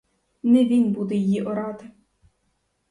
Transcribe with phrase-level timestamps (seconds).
[0.43, 1.91] Не він буде її орати.